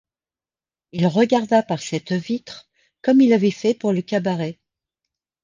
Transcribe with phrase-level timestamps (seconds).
[0.93, 2.67] Il regarda par cette vitre
[3.03, 4.59] comme il avait fait pour le cabaret.